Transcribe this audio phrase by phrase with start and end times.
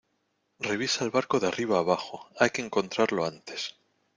[0.57, 3.75] revisa el barco de arriba a abajo, hay que encontrarlo antes